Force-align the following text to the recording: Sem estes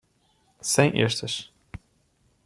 Sem 0.69 0.95
estes 1.03 1.37